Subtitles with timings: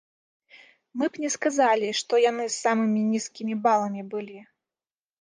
[1.01, 4.39] Мы б не сказалі, што яны з самымі нізкімі баламі былі.